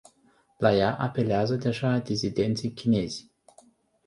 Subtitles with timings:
[0.59, 3.31] La ea apelează deja dizidenții chinezi.